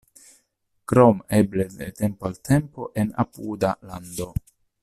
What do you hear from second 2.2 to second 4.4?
al tempo en apuda lando.